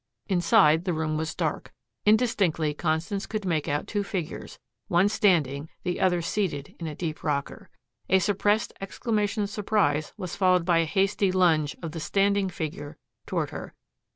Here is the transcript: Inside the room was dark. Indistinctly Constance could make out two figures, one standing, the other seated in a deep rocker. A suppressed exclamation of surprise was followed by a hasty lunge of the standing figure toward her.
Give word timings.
Inside 0.27 0.83
the 0.85 0.93
room 0.93 1.15
was 1.15 1.35
dark. 1.35 1.71
Indistinctly 2.07 2.73
Constance 2.73 3.27
could 3.27 3.45
make 3.45 3.67
out 3.67 3.85
two 3.85 4.01
figures, 4.03 4.57
one 4.87 5.07
standing, 5.07 5.69
the 5.83 5.99
other 6.01 6.23
seated 6.23 6.73
in 6.79 6.87
a 6.87 6.95
deep 6.95 7.23
rocker. 7.23 7.69
A 8.09 8.17
suppressed 8.17 8.73
exclamation 8.81 9.43
of 9.43 9.51
surprise 9.51 10.11
was 10.17 10.35
followed 10.35 10.65
by 10.65 10.79
a 10.79 10.85
hasty 10.85 11.31
lunge 11.31 11.75
of 11.83 11.91
the 11.91 11.99
standing 11.99 12.49
figure 12.49 12.97
toward 13.27 13.51
her. 13.51 13.75